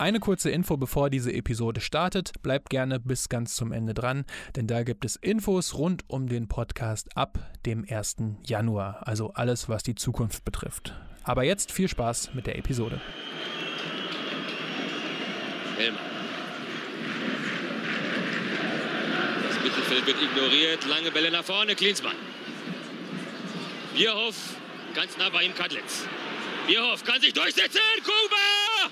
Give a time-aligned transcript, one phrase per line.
[0.00, 2.32] Eine kurze Info, bevor diese Episode startet.
[2.40, 4.24] Bleibt gerne bis ganz zum Ende dran,
[4.56, 8.16] denn da gibt es Infos rund um den Podcast ab dem 1.
[8.46, 9.06] Januar.
[9.06, 10.94] Also alles, was die Zukunft betrifft.
[11.22, 12.98] Aber jetzt viel Spaß mit der Episode.
[15.76, 15.98] Helmer.
[19.48, 20.86] Das Mittelfeld wird ignoriert.
[20.86, 21.74] Lange Bälle nach vorne.
[21.74, 22.16] Klinsmann.
[23.94, 24.56] Bierhoff.
[24.94, 26.06] Ganz nah bei ihm Kadletz.
[26.66, 27.80] Bierhoff kann sich durchsetzen.
[28.02, 28.90] Kuba!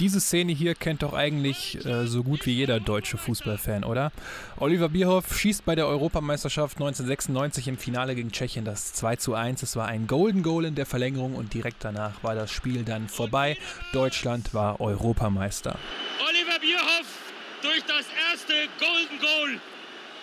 [0.00, 4.10] Diese Szene hier kennt doch eigentlich äh, so gut wie jeder deutsche Fußballfan, oder?
[4.58, 9.62] Oliver Bierhoff schießt bei der Europameisterschaft 1996 im Finale gegen Tschechien das 2 zu 1.
[9.62, 13.08] Es war ein Golden Goal in der Verlängerung und direkt danach war das Spiel dann
[13.08, 13.56] vorbei.
[13.92, 15.78] Deutschland war Europameister.
[16.28, 17.06] Oliver Bierhoff
[17.62, 19.60] durch das erste Golden Goal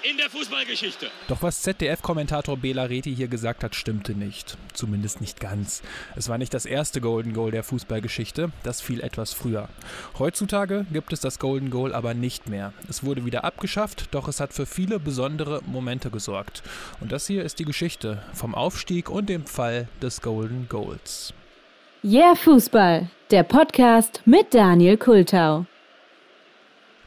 [0.09, 1.07] in der Fußballgeschichte.
[1.27, 4.57] Doch was ZDF-Kommentator Bela Reti hier gesagt hat, stimmte nicht.
[4.73, 5.81] Zumindest nicht ganz.
[6.15, 9.69] Es war nicht das erste Golden Goal der Fußballgeschichte, das fiel etwas früher.
[10.19, 12.73] Heutzutage gibt es das Golden Goal aber nicht mehr.
[12.89, 16.63] Es wurde wieder abgeschafft, doch es hat für viele besondere Momente gesorgt.
[16.99, 21.33] Und das hier ist die Geschichte vom Aufstieg und dem Fall des Golden Goals.
[22.03, 25.65] Yeah Fußball, der Podcast mit Daniel Kultau.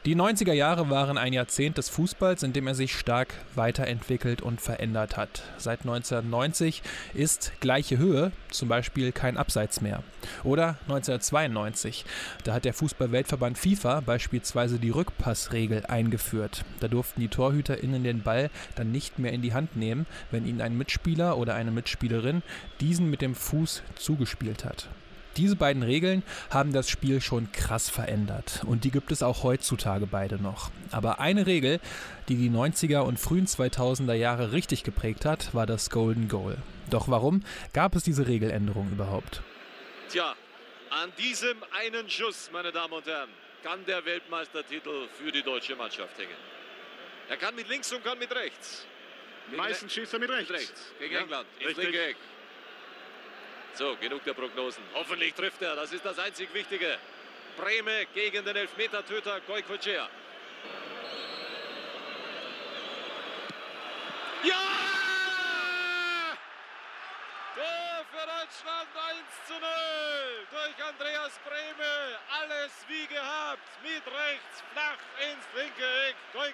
[0.05, 4.61] Die 90er Jahre waren ein Jahrzehnt des Fußballs, in dem er sich stark weiterentwickelt und
[4.61, 5.41] verändert hat.
[5.57, 6.83] Seit 1990
[7.15, 10.03] ist gleiche Höhe zum Beispiel kein Abseits mehr.
[10.43, 12.05] Oder 1992,
[12.43, 16.65] da hat der Fußballweltverband FIFA beispielsweise die Rückpassregel eingeführt.
[16.81, 20.61] Da durften die TorhüterInnen den Ball dann nicht mehr in die Hand nehmen, wenn ihnen
[20.61, 22.43] ein Mitspieler oder eine Mitspielerin
[22.79, 24.87] diesen mit dem Fuß zugespielt hat.
[25.37, 30.07] Diese beiden Regeln haben das Spiel schon krass verändert und die gibt es auch heutzutage
[30.07, 30.71] beide noch.
[30.91, 31.81] Aber eine Regel,
[32.29, 36.57] die die 90er und frühen 2000er Jahre richtig geprägt hat, war das Golden Goal.
[36.89, 39.41] Doch warum gab es diese Regeländerung überhaupt?
[40.09, 40.35] Tja,
[40.91, 43.29] an diesem einen Schuss, meine Damen und Herren,
[43.63, 46.29] kann der Weltmeistertitel für die deutsche Mannschaft hängen.
[47.27, 48.85] Er kann mit links und kann mit rechts.
[49.55, 50.49] Meistens schießt er mit rechts.
[50.49, 50.81] Mit rechts.
[50.99, 51.47] Gegen Ja, England.
[51.59, 52.15] Ins linke Eck.
[53.75, 54.81] So, genug der Prognosen.
[54.93, 55.75] Hoffentlich trifft er.
[55.75, 56.97] Das ist das einzig Wichtige.
[57.57, 60.07] Breme gegen den Elfmetertöter Goikocea.
[64.43, 64.55] Ja!
[67.53, 69.61] Tor für Deutschland 1 zu 0
[70.51, 72.19] durch Andreas Breme.
[72.31, 73.67] Alles wie gehabt.
[73.83, 75.94] Mit rechts, flach ins linke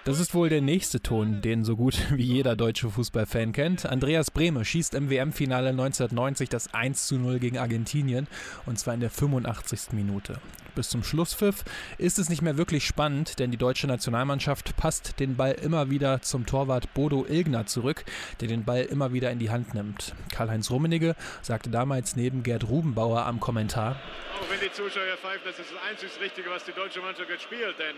[0.04, 3.86] Das ist wohl der nächste Ton, den so gut wie jeder deutsche Fußballfan kennt.
[3.86, 8.26] Andreas Brehme schießt im WM-Finale 1990 das 1 zu 0 gegen Argentinien
[8.66, 9.92] und zwar in der 85.
[9.92, 10.40] Minute.
[10.74, 11.64] Bis zum Schlusspfiff
[11.98, 16.22] ist es nicht mehr wirklich spannend, denn die deutsche Nationalmannschaft passt den Ball immer wieder
[16.22, 18.04] zum Torwart Bodo Ilgner zurück,
[18.40, 20.14] der den Ball immer wieder in die Hand nimmt.
[20.32, 24.00] Karl-Heinz Rummenigge sagte damals neben Gerd Rubenbauer am Kommentar,
[24.40, 27.42] Auch wenn die Zuschauer pfeifen, das ist das einzig Richtige, was die deutsche Mannschaft jetzt
[27.42, 27.94] spielt, denn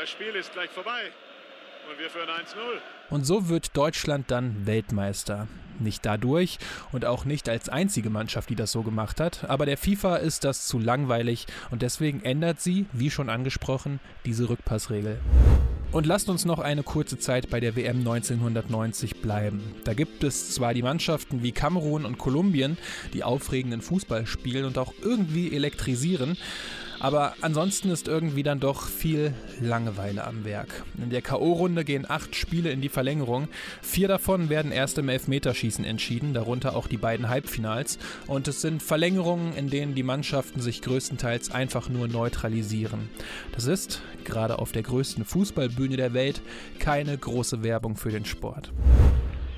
[0.00, 1.10] das Spiel ist gleich vorbei.
[1.90, 2.34] Und wir führen 1-0.
[3.10, 5.46] Und so wird Deutschland dann Weltmeister.
[5.78, 6.58] Nicht dadurch
[6.90, 10.44] und auch nicht als einzige Mannschaft, die das so gemacht hat, aber der FIFA ist
[10.44, 15.20] das zu langweilig und deswegen ändert sie, wie schon angesprochen, diese Rückpassregel.
[15.92, 19.74] Und lasst uns noch eine kurze Zeit bei der WM 1990 bleiben.
[19.84, 22.78] Da gibt es zwar die Mannschaften wie Kamerun und Kolumbien,
[23.12, 26.38] die aufregenden Fußball spielen und auch irgendwie elektrisieren,
[27.00, 30.84] aber ansonsten ist irgendwie dann doch viel Langeweile am Werk.
[31.02, 33.48] In der K.O.-Runde gehen acht Spiele in die Verlängerung.
[33.82, 37.98] Vier davon werden erst im Elfmeterschießen entschieden, darunter auch die beiden Halbfinals.
[38.26, 43.08] Und es sind Verlängerungen, in denen die Mannschaften sich größtenteils einfach nur neutralisieren.
[43.52, 46.42] Das ist, gerade auf der größten Fußballbühne der Welt,
[46.78, 48.70] keine große Werbung für den Sport.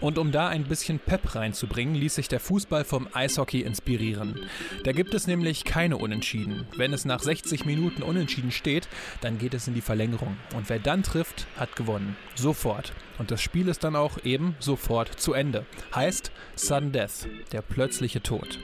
[0.03, 4.35] Und um da ein bisschen Pep reinzubringen, ließ sich der Fußball vom Eishockey inspirieren.
[4.83, 6.67] Da gibt es nämlich keine Unentschieden.
[6.77, 8.89] Wenn es nach 60 Minuten unentschieden steht,
[9.21, 10.37] dann geht es in die Verlängerung.
[10.57, 12.17] Und wer dann trifft, hat gewonnen.
[12.35, 12.93] Sofort.
[13.19, 15.65] Und das Spiel ist dann auch eben sofort zu Ende.
[15.95, 18.59] Heißt Sudden Death, der plötzliche Tod.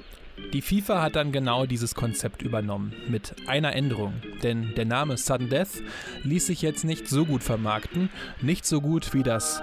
[0.53, 4.15] Die FIFA hat dann genau dieses Konzept übernommen, mit einer Änderung.
[4.43, 5.83] Denn der Name Sudden Death
[6.25, 8.09] ließ sich jetzt nicht so gut vermarkten,
[8.41, 9.63] nicht so gut wie das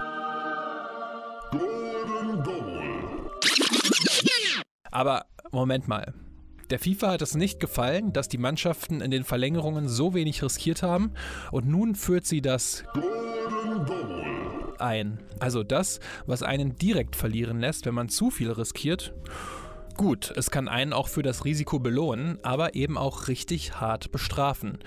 [4.95, 6.13] Aber Moment mal.
[6.69, 10.83] Der FIFA hat es nicht gefallen, dass die Mannschaften in den Verlängerungen so wenig riskiert
[10.83, 11.12] haben
[11.51, 12.86] und nun führt sie das
[14.80, 15.19] ein.
[15.38, 19.13] Also das, was einen direkt verlieren lässt, wenn man zu viel riskiert.
[19.97, 24.80] Gut, es kann einen auch für das Risiko belohnen, aber eben auch richtig hart bestrafen.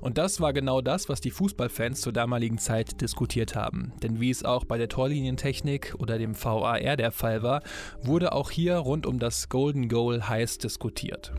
[0.00, 3.92] Und das war genau das, was die Fußballfans zur damaligen Zeit diskutiert haben.
[4.02, 7.62] Denn wie es auch bei der Torlinientechnik oder dem VAR der Fall war,
[8.02, 11.32] wurde auch hier rund um das Golden Goal heiß diskutiert.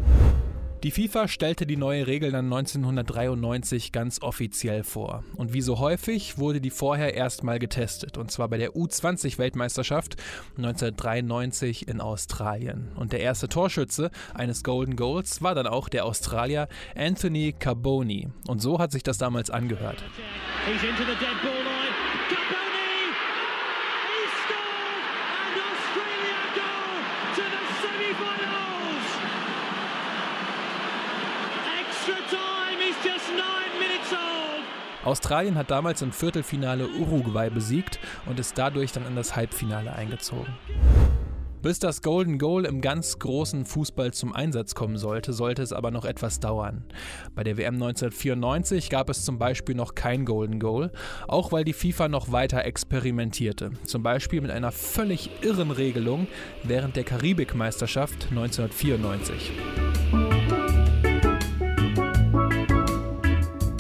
[0.88, 5.26] Die FIFA stellte die neue Regel dann 1993 ganz offiziell vor.
[5.36, 8.18] Und wie so häufig wurde die vorher erstmal getestet.
[8.18, 10.16] Und zwar bei der U20-Weltmeisterschaft
[10.56, 12.88] 1993 in Australien.
[12.96, 18.30] Und der erste Torschütze eines Golden Goals war dann auch der Australier Anthony Carboni.
[18.48, 20.02] Und so hat sich das damals angehört.
[20.66, 21.57] He's into the dead ball
[35.08, 40.54] Australien hat damals im Viertelfinale Uruguay besiegt und ist dadurch dann in das Halbfinale eingezogen.
[41.62, 45.92] Bis das Golden Goal im ganz großen Fußball zum Einsatz kommen sollte, sollte es aber
[45.92, 46.84] noch etwas dauern.
[47.36, 50.92] Bei der WM 1994 gab es zum Beispiel noch kein Golden Goal,
[51.30, 53.72] auch weil die FIFA noch weiter experimentierte.
[53.86, 56.28] Zum Beispiel mit einer völlig irren Regelung
[56.64, 59.54] während der Karibikmeisterschaft 1994.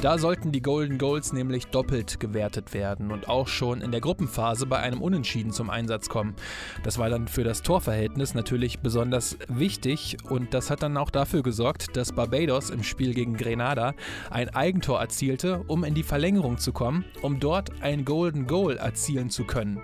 [0.08, 4.66] Da sollten die Golden Goals nämlich doppelt gewertet werden und auch schon in der Gruppenphase
[4.66, 6.34] bei einem Unentschieden zum Einsatz kommen.
[6.86, 11.44] Das war dann für das Torverhältnis natürlich besonders wichtig und das hat dann auch dafür
[11.44, 13.96] gesorgt, dass Barbados im Spiel gegen Grenada
[14.30, 19.30] ein Eigentor erzielte, um in die Verlängerung zu kommen, um dort ein Golden Goal erzielen
[19.30, 19.82] zu können.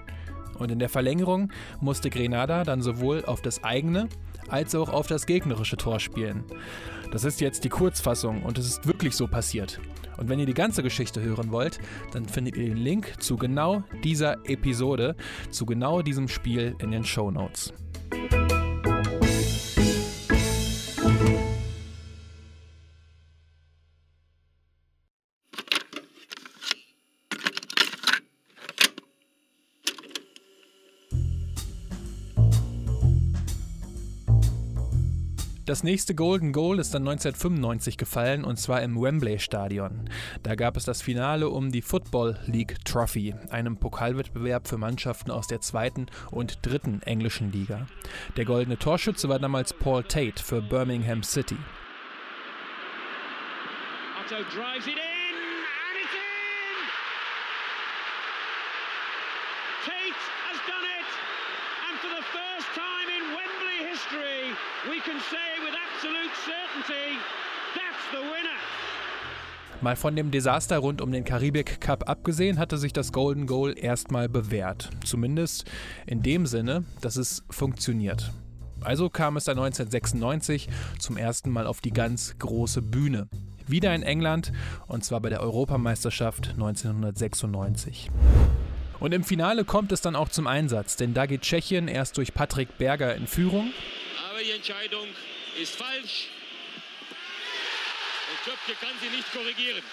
[0.57, 4.07] Und in der Verlängerung musste Grenada dann sowohl auf das eigene
[4.47, 6.45] als auch auf das gegnerische Tor spielen.
[7.13, 9.79] Das ist jetzt die Kurzfassung und es ist wirklich so passiert.
[10.17, 11.77] Und wenn ihr die ganze Geschichte hören wollt,
[12.11, 15.15] dann findet ihr den Link zu genau dieser Episode,
[15.51, 17.71] zu genau diesem Spiel in den Show Notes.
[35.65, 40.09] Das nächste Golden Goal ist dann 1995 gefallen und zwar im Wembley Stadion.
[40.43, 45.47] Da gab es das Finale um die Football League Trophy, einem Pokalwettbewerb für Mannschaften aus
[45.47, 47.87] der zweiten und dritten englischen Liga.
[48.35, 51.57] Der goldene Torschütze war damals Paul Tate für Birmingham City.
[54.19, 55.13] Otto drives it in.
[64.89, 67.17] We can say with absolute certainty,
[67.73, 68.59] that's the winner.
[69.81, 73.77] Mal von dem Desaster rund um den Karibik Cup abgesehen, hatte sich das Golden Goal
[73.77, 74.89] erstmal bewährt.
[75.03, 75.69] Zumindest
[76.05, 78.31] in dem Sinne, dass es funktioniert.
[78.81, 80.67] Also kam es dann 1996
[80.99, 83.27] zum ersten Mal auf die ganz große Bühne.
[83.65, 84.51] Wieder in England
[84.87, 88.09] und zwar bei der Europameisterschaft 1996.
[88.99, 92.33] Und im Finale kommt es dann auch zum Einsatz, denn da geht Tschechien erst durch
[92.33, 93.71] Patrick Berger in Führung
[94.43, 95.07] die Entscheidung
[95.61, 96.27] ist falsch.
[98.29, 99.83] Und Köpke kann sie nicht korrigieren.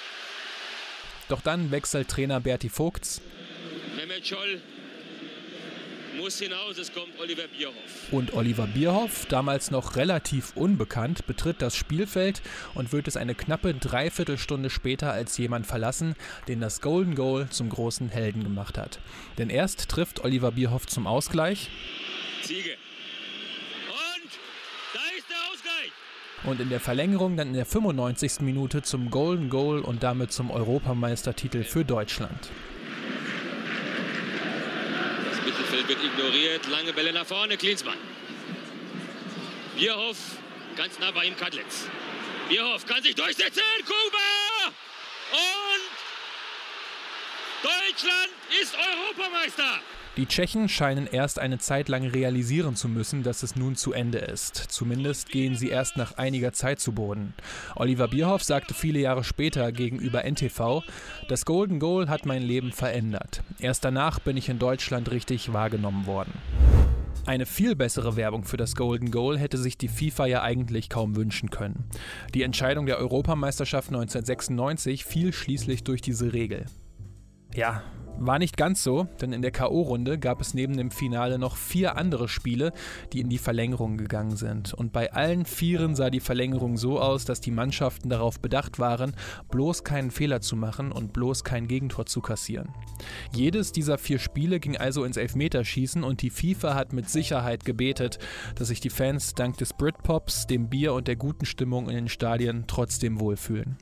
[1.29, 3.21] Doch dann wechselt Trainer Berti Vogts.
[3.97, 4.61] Mehmet Scholl
[6.17, 8.13] muss hinaus, es kommt Oliver Bierhoff.
[8.13, 12.43] Und Oliver Bierhoff, damals noch relativ unbekannt, betritt das Spielfeld
[12.75, 16.17] und wird es eine knappe Dreiviertelstunde später als jemand verlassen,
[16.49, 18.99] den das Golden Goal zum großen Helden gemacht hat.
[19.39, 21.71] Denn erst trifft Oliver Bierhoff zum Ausgleich.
[22.43, 22.77] Ziege.
[26.45, 28.41] Und in der Verlängerung dann in der 95.
[28.41, 32.51] Minute zum Golden Goal und damit zum Europameistertitel für Deutschland.
[35.31, 37.99] Das Mittelfeld wird ignoriert, lange Bälle nach vorne, Klinsmann.
[39.77, 40.19] Bierhoff
[40.77, 41.87] ganz nah bei ihm Kadletz.
[42.49, 44.73] Bierhoff kann sich durchsetzen, Kuba!
[45.33, 45.91] Und
[47.63, 48.31] Deutschland
[48.61, 49.81] ist Europameister!
[50.17, 54.19] Die Tschechen scheinen erst eine Zeit lang realisieren zu müssen, dass es nun zu Ende
[54.19, 54.57] ist.
[54.57, 57.33] Zumindest gehen sie erst nach einiger Zeit zu Boden.
[57.77, 60.83] Oliver Bierhoff sagte viele Jahre später gegenüber NTV,
[61.29, 63.43] das Golden Goal hat mein Leben verändert.
[63.61, 66.33] Erst danach bin ich in Deutschland richtig wahrgenommen worden.
[67.25, 71.15] Eine viel bessere Werbung für das Golden Goal hätte sich die FIFA ja eigentlich kaum
[71.15, 71.85] wünschen können.
[72.35, 76.67] Die Entscheidung der Europameisterschaft 1996 fiel schließlich durch diese Regel.
[77.55, 77.83] Ja,
[78.23, 81.97] war nicht ganz so, denn in der KO-Runde gab es neben dem Finale noch vier
[81.97, 82.75] andere Spiele,
[83.15, 84.75] die in die Verlängerung gegangen sind.
[84.75, 89.15] Und bei allen vieren sah die Verlängerung so aus, dass die Mannschaften darauf bedacht waren,
[89.51, 92.75] bloß keinen Fehler zu machen und bloß kein Gegentor zu kassieren.
[93.35, 98.19] Jedes dieser vier Spiele ging also ins Elfmeterschießen und die FIFA hat mit Sicherheit gebetet,
[98.55, 102.09] dass sich die Fans dank des Britpops, dem Bier und der guten Stimmung in den
[102.09, 103.79] Stadien trotzdem wohlfühlen.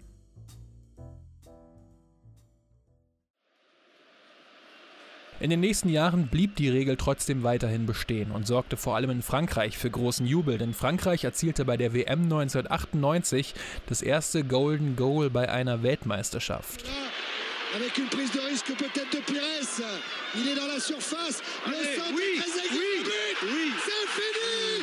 [5.41, 9.23] In den nächsten Jahren blieb die Regel trotzdem weiterhin bestehen und sorgte vor allem in
[9.23, 13.55] Frankreich für großen Jubel, denn Frankreich erzielte bei der WM 1998
[13.87, 16.85] das erste Golden Goal bei einer Weltmeisterschaft.
[17.77, 19.87] Avec une prise de risque peut-être de Pires.
[20.35, 21.43] Il est dans la surface.
[21.67, 22.43] Le centre oui,
[22.73, 23.05] oui,
[23.43, 23.73] oui.
[23.85, 24.78] C'est fini.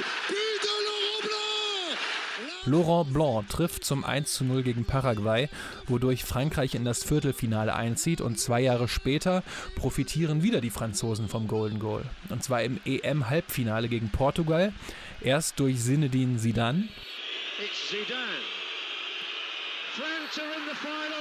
[2.66, 5.50] Laurent Blanc trifft zum 1 zu 0 gegen Paraguay,
[5.88, 9.44] wodurch Frankreich in das Viertelfinale einzieht und zwei Jahre später
[9.76, 12.04] profitieren wieder die Franzosen vom Golden Goal.
[12.30, 14.74] Und zwar im EM-Halbfinale gegen Portugal,
[15.22, 16.88] erst durch Zinedine Zidane.
[17.60, 18.44] It's Zidane.
[19.96, 21.16] France are in the final.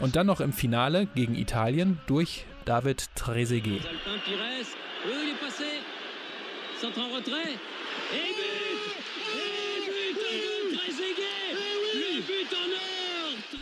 [0.00, 3.82] Und dann noch im Finale gegen Italien durch David Trezeguet.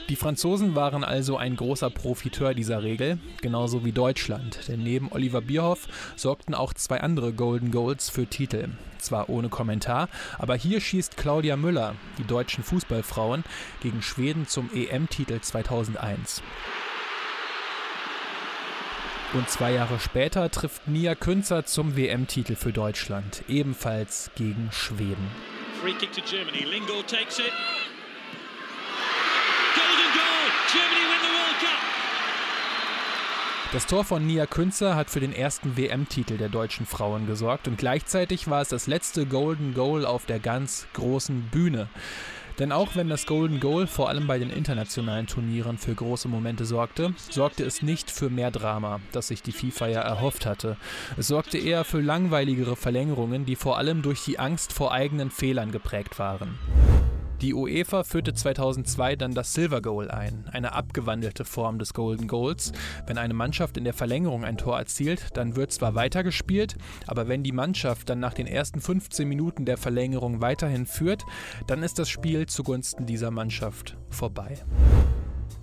[0.08, 5.40] Die Franzosen waren also ein großer Profiteur dieser Regel, genauso wie Deutschland, denn neben Oliver
[5.40, 8.70] Bierhoff sorgten auch zwei andere Golden Goals für Titel.
[8.98, 13.44] Zwar ohne Kommentar, aber hier schießt Claudia Müller, die deutschen Fußballfrauen,
[13.82, 16.42] gegen Schweden zum EM-Titel 2001.
[19.32, 25.30] Und zwei Jahre später trifft Nia Künzer zum WM-Titel für Deutschland, ebenfalls gegen Schweden.
[25.80, 26.64] Free kick to Germany.
[26.64, 27.52] Lingo takes it.
[33.72, 37.78] Das Tor von Nia Künzer hat für den ersten WM-Titel der deutschen Frauen gesorgt und
[37.78, 41.88] gleichzeitig war es das letzte Golden Goal auf der ganz großen Bühne.
[42.60, 46.66] Denn auch wenn das Golden Goal vor allem bei den internationalen Turnieren für große Momente
[46.66, 50.76] sorgte, sorgte es nicht für mehr Drama, das sich die FIFA ja erhofft hatte.
[51.16, 55.72] Es sorgte eher für langweiligere Verlängerungen, die vor allem durch die Angst vor eigenen Fehlern
[55.72, 56.58] geprägt waren.
[57.40, 62.72] Die UEFA führte 2002 dann das Silver Goal ein, eine abgewandelte Form des Golden Goals.
[63.06, 67.42] Wenn eine Mannschaft in der Verlängerung ein Tor erzielt, dann wird zwar weitergespielt, aber wenn
[67.42, 71.24] die Mannschaft dann nach den ersten 15 Minuten der Verlängerung weiterhin führt,
[71.66, 74.58] dann ist das Spiel zugunsten dieser Mannschaft vorbei.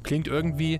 [0.08, 0.80] Klingt irgendwie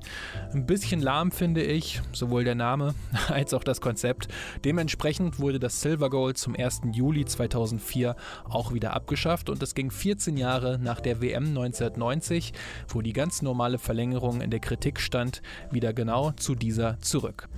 [0.54, 2.96] ein bisschen lahm, finde ich, sowohl der Name
[3.28, 4.30] als auch das Konzept.
[4.64, 6.84] Dementsprechend wurde das Silver Gold zum 1.
[6.94, 8.16] Juli 2004
[8.48, 12.54] auch wieder abgeschafft und es ging 14 Jahre nach der WM 1990,
[12.88, 15.42] wo die ganz normale Verlängerung in der Kritik stand,
[15.72, 17.50] wieder genau zu dieser zurück.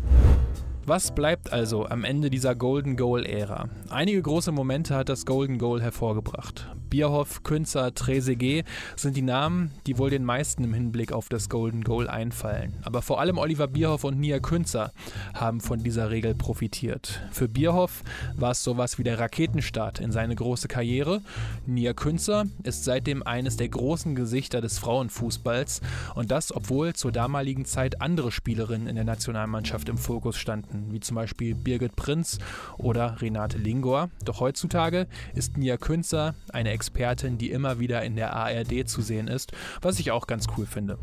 [0.88, 3.70] Was bleibt also am Ende dieser Golden Goal-Ära?
[3.92, 6.68] Einige große Momente hat das Golden Goal hervorgebracht.
[6.90, 8.66] Bierhoff, Künzer, Trezeguet
[8.96, 12.74] sind die Namen, die wohl den meisten im Hinblick auf das Golden Goal einfallen.
[12.84, 14.92] Aber vor allem Oliver Bierhoff und Nia Künzer
[15.34, 17.22] haben von dieser Regel profitiert.
[17.32, 18.04] Für Bierhoff
[18.36, 21.22] war es sowas wie der Raketenstart in seine große Karriere.
[21.66, 25.82] Nia Künzer ist seitdem eines der großen Gesichter des Frauenfußballs
[26.16, 31.00] und das, obwohl zur damaligen Zeit andere Spielerinnen in der Nationalmannschaft im Fokus standen wie
[31.00, 32.40] zum Beispiel Birgit Prinz
[32.78, 34.10] oder Renate Lingor.
[34.26, 39.28] Doch heutzutage ist Nia Künzer eine Expertin, die immer wieder in der ARD zu sehen
[39.28, 40.98] ist, was ich auch ganz cool finde.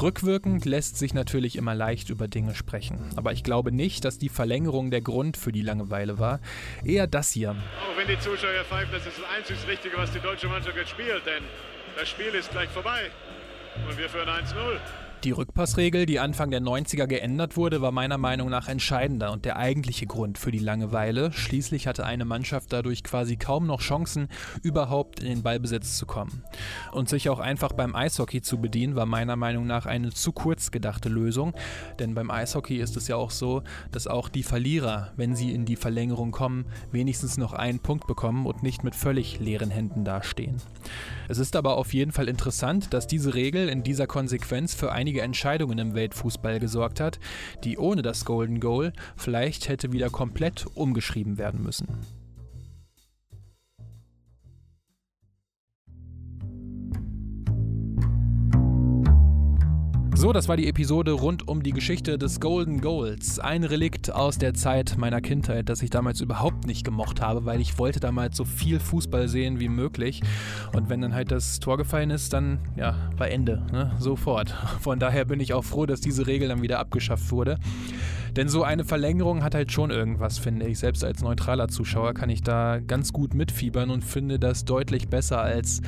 [0.00, 4.28] Rückwirkend lässt sich natürlich immer leicht über Dinge sprechen, aber ich glaube nicht, dass die
[4.28, 6.40] Verlängerung der Grund für die Langeweile war.
[6.84, 7.52] Eher das hier.
[7.52, 10.90] Auch wenn die Zuschauer pfeifen, das ist das einzig Richtige, was die deutsche Mannschaft jetzt
[10.90, 11.42] spielt, denn
[11.98, 13.10] das Spiel ist gleich vorbei
[13.88, 14.52] und wir führen 1-0.
[15.24, 19.56] Die Rückpassregel, die Anfang der 90er geändert wurde, war meiner Meinung nach entscheidender und der
[19.56, 21.30] eigentliche Grund für die Langeweile.
[21.30, 24.26] Schließlich hatte eine Mannschaft dadurch quasi kaum noch Chancen,
[24.62, 26.42] überhaupt in den Ballbesitz zu kommen.
[26.90, 30.72] Und sich auch einfach beim Eishockey zu bedienen, war meiner Meinung nach eine zu kurz
[30.72, 31.54] gedachte Lösung.
[32.00, 33.62] Denn beim Eishockey ist es ja auch so,
[33.92, 38.44] dass auch die Verlierer, wenn sie in die Verlängerung kommen, wenigstens noch einen Punkt bekommen
[38.44, 40.56] und nicht mit völlig leeren Händen dastehen.
[41.28, 45.11] Es ist aber auf jeden Fall interessant, dass diese Regel in dieser Konsequenz für einige
[45.12, 47.20] einige Entscheidungen im Weltfußball gesorgt hat,
[47.64, 52.21] die ohne das Golden Goal vielleicht hätte wieder komplett umgeschrieben werden müssen.
[60.22, 63.40] So, das war die Episode rund um die Geschichte des Golden Goals.
[63.40, 67.60] Ein Relikt aus der Zeit meiner Kindheit, das ich damals überhaupt nicht gemocht habe, weil
[67.60, 70.22] ich wollte damals so viel Fußball sehen wie möglich.
[70.74, 73.96] Und wenn dann halt das Tor gefallen ist, dann ja, war Ende, ne?
[73.98, 74.50] sofort.
[74.80, 77.58] Von daher bin ich auch froh, dass diese Regel dann wieder abgeschafft wurde.
[78.36, 80.78] Denn so eine Verlängerung hat halt schon irgendwas, finde ich.
[80.78, 85.40] Selbst als neutraler Zuschauer kann ich da ganz gut mitfiebern und finde das deutlich besser
[85.40, 85.82] als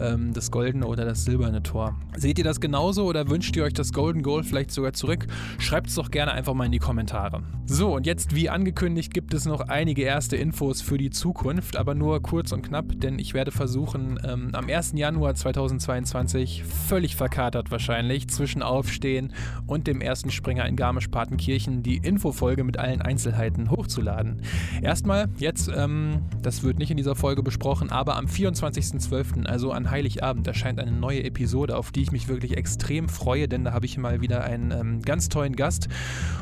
[0.00, 1.96] ähm, das goldene oder das silberne Tor.
[2.16, 5.26] Seht ihr das genauso oder wünscht ihr euch das Golden Goal vielleicht sogar zurück?
[5.58, 7.42] Schreibt es doch gerne einfach mal in die Kommentare.
[7.64, 11.94] So, und jetzt wie angekündigt gibt es noch einige erste Infos für die Zukunft, aber
[11.94, 14.94] nur kurz und knapp, denn ich werde versuchen, ähm, am 1.
[14.96, 19.32] Januar 2022 völlig verkatert wahrscheinlich zwischen Aufstehen
[19.66, 24.42] und dem ersten Springer in Garmisch-Partenkirchen die Infofolge mit allen Einzelheiten hochzuladen.
[24.82, 29.90] Erstmal, jetzt, ähm, das wird nicht in dieser Folge besprochen, aber am 24.12., also an
[29.90, 33.86] Heiligabend, erscheint eine neue Episode, auf die ich mich wirklich extrem freue, denn da habe
[33.86, 35.88] ich mal wieder einen ähm, ganz tollen Gast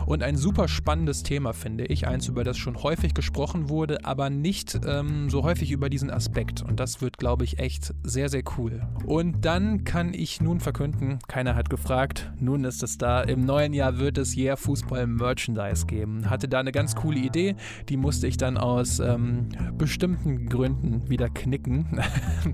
[0.06, 2.06] und ein super spannendes Thema, finde ich.
[2.06, 6.62] Eins, über das schon häufig gesprochen wurde, aber nicht ähm, so häufig über diesen Aspekt.
[6.62, 8.82] Und das wird, glaube ich, echt sehr, sehr cool.
[9.04, 13.22] Und dann kann ich nun verkünden, keiner hat gefragt, nun ist es da.
[13.22, 16.28] Im neuen Jahr wird es Yeah Fußball Merchandise geben.
[16.28, 17.56] Hatte da eine ganz coole Idee,
[17.88, 19.48] die musste ich dann aus ähm,
[19.78, 22.00] bestimmten Gründen wieder knicken.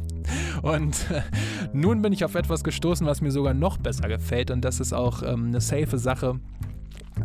[0.62, 1.23] Und äh,
[1.73, 4.52] nun bin ich auf etwas gestoßen, was mir sogar noch besser gefällt.
[4.52, 6.38] Und das ist auch ähm, eine safe Sache.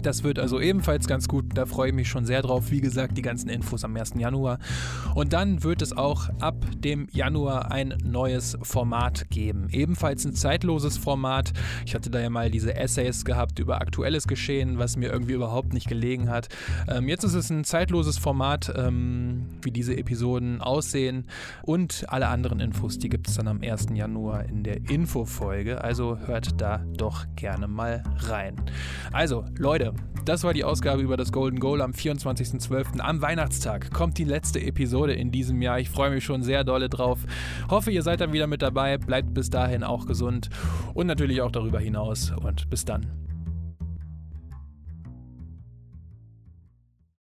[0.01, 2.71] Das wird also ebenfalls ganz gut, da freue ich mich schon sehr drauf.
[2.71, 4.13] Wie gesagt, die ganzen Infos am 1.
[4.17, 4.59] Januar.
[5.15, 9.67] Und dann wird es auch ab dem Januar ein neues Format geben.
[9.71, 11.53] Ebenfalls ein zeitloses Format.
[11.85, 15.73] Ich hatte da ja mal diese Essays gehabt über aktuelles Geschehen, was mir irgendwie überhaupt
[15.73, 16.49] nicht gelegen hat.
[16.87, 21.27] Ähm, jetzt ist es ein zeitloses Format, ähm, wie diese Episoden aussehen.
[21.63, 23.87] Und alle anderen Infos, die gibt es dann am 1.
[23.93, 25.83] Januar in der Infofolge.
[25.83, 28.55] Also hört da doch gerne mal rein.
[29.11, 32.99] Also, Leute, Leute, das war die Ausgabe über das Golden Goal am 24.12.
[32.99, 35.79] Am Weihnachtstag kommt die letzte Episode in diesem Jahr.
[35.79, 37.19] Ich freue mich schon sehr dolle drauf.
[37.69, 38.97] Hoffe, ihr seid dann wieder mit dabei.
[38.97, 40.49] Bleibt bis dahin auch gesund
[40.93, 42.31] und natürlich auch darüber hinaus.
[42.31, 43.22] Und bis dann.